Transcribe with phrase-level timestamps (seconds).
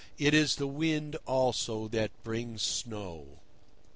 [0.17, 3.37] It is the wind, also, that brings snow.